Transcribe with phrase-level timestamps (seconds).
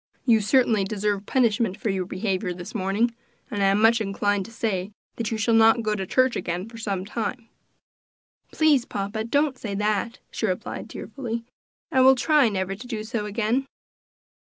[0.25, 3.13] You certainly deserve punishment for your behavior this morning,
[3.51, 6.67] and I am much inclined to say that you shall not go to church again
[6.67, 7.49] for some time."
[8.51, 11.43] "Please, papa, don't say that," she replied tearfully;
[11.91, 13.67] "I will try never to do so again."